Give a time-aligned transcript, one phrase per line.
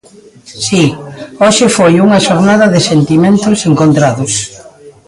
[0.65, 0.83] Si,
[1.43, 4.33] hoxe foi unha xornada de sentimentos encontrados.